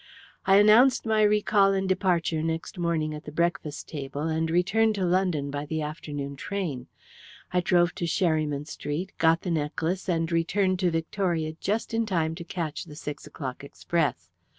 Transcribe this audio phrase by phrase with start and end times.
[0.47, 5.05] "I announced my recall and departure next morning at the breakfast table, and returned to
[5.05, 6.87] London by the afternoon train.
[7.53, 12.33] I drove to Sherryman Street, got the necklace, and returned to Victoria just in time
[12.33, 14.31] to catch the six o'clock express.